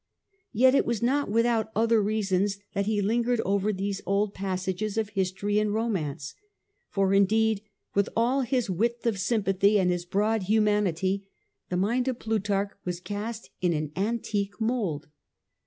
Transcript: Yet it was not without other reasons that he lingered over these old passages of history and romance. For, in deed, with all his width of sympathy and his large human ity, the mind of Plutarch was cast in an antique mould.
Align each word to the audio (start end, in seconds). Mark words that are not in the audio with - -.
Yet 0.51 0.73
it 0.73 0.87
was 0.87 1.03
not 1.03 1.29
without 1.29 1.69
other 1.75 2.01
reasons 2.01 2.57
that 2.73 2.87
he 2.87 3.03
lingered 3.03 3.39
over 3.41 3.71
these 3.71 4.01
old 4.07 4.33
passages 4.33 4.97
of 4.97 5.09
history 5.09 5.59
and 5.59 5.71
romance. 5.75 6.33
For, 6.89 7.13
in 7.13 7.25
deed, 7.25 7.61
with 7.93 8.09
all 8.17 8.41
his 8.41 8.67
width 8.67 9.05
of 9.05 9.19
sympathy 9.19 9.77
and 9.79 9.91
his 9.91 10.07
large 10.11 10.45
human 10.47 10.87
ity, 10.87 11.27
the 11.69 11.77
mind 11.77 12.07
of 12.07 12.17
Plutarch 12.17 12.71
was 12.83 12.99
cast 12.99 13.51
in 13.61 13.73
an 13.73 13.91
antique 13.95 14.59
mould. 14.59 15.05